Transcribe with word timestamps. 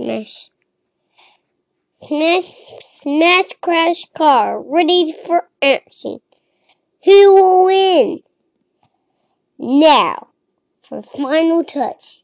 Smash. 0.00 0.50
Smash, 1.92 2.54
smash, 2.80 3.52
crash 3.60 4.04
car, 4.16 4.62
ready 4.62 5.12
for 5.26 5.48
action. 5.60 6.20
Who 7.04 7.34
will 7.34 7.64
win? 7.64 8.20
Now, 9.58 10.28
for 10.82 11.02
final 11.02 11.64
touch. 11.64 12.22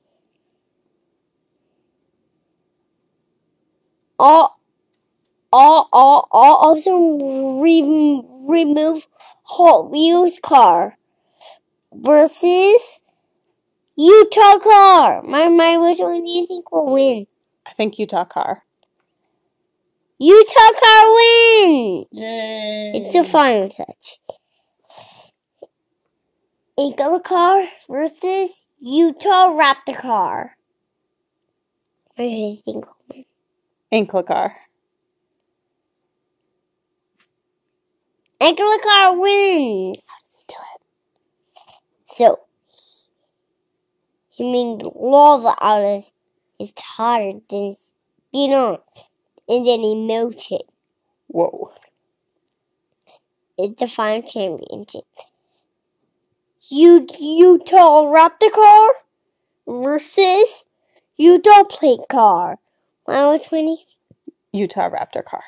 All, 4.21 4.61
all, 5.53 5.89
all, 5.93 6.29
all 6.31 6.55
also 6.55 7.61
re- 7.61 8.23
remove 8.49 9.09
Hot 9.43 9.91
Wheels 9.91 10.39
car 10.41 10.97
versus 11.93 13.01
Utah 13.97 14.59
car. 14.61 15.23
My, 15.25 15.49
my, 15.49 15.77
which 15.79 15.99
one 15.99 16.23
do 16.25 16.31
you 16.31 16.47
think 16.47 16.71
will 16.71 16.93
win? 16.93 17.27
I 17.67 17.73
think 17.73 17.99
Utah 17.99 18.25
car. 18.25 18.63
Utah 20.19 20.73
car 20.81 21.15
wins! 21.15 22.07
Yay! 22.13 22.93
It's 22.95 23.15
a 23.15 23.25
final 23.25 23.69
touch. 23.69 24.21
Eagle 26.79 27.21
car 27.21 27.65
versus 27.89 28.65
Utah 28.79 29.49
Raptor 29.51 29.97
car. 30.01 30.57
You 32.17 32.57
think 32.57 32.87
will 32.87 32.97
win? 33.11 33.25
Ankle 33.91 34.23
car. 34.23 34.57
Eagle 38.41 38.79
car 38.83 39.19
wins! 39.19 39.99
Do 40.47 40.55
it. 40.75 40.83
So, 42.07 42.41
he 44.29 44.51
made 44.51 44.85
lava 44.95 45.57
out 45.61 45.85
of 45.85 46.11
his 46.65 46.73
tire, 46.73 47.35
than 47.51 47.75
spit 47.75 48.51
on, 48.51 48.79
and 49.49 49.67
then 49.67 49.81
he 49.81 49.95
melted. 49.95 50.63
Whoa. 51.27 51.73
It's 53.59 53.81
the 53.81 53.89
final 53.89 54.23
championship. 54.23 55.05
U- 56.71 57.07
Utah 57.21 58.05
Raptor 58.05 58.51
car 58.51 58.91
versus 59.67 60.65
Utah 61.19 61.65
Plate 61.65 62.01
car. 62.11 62.59
One 63.05 63.33
was 63.33 63.47
twenty. 63.47 63.77
Utah 64.53 64.89
Raptor 64.89 65.25
car. 65.25 65.45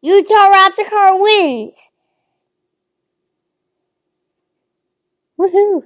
Utah 0.00 0.50
Raptor 0.50 0.88
car 0.88 1.20
wins. 1.20 1.90
Woohoo. 5.38 5.82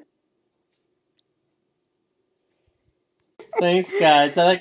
Thanks, 3.59 3.93
guys. 3.93 4.37
I 4.37 4.45
like 4.45 4.55